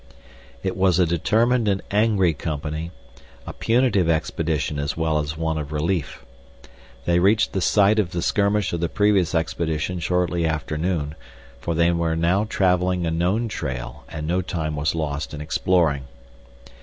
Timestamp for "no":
14.25-14.41